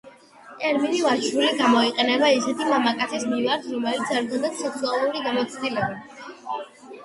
[0.61, 6.61] ტერმინი „ვაჟიშვილი“ გამოიყენება ისეთი მამაკაცების მიმართ, რომელთაც არ ქონიათ სექსუალური გამოცდილება.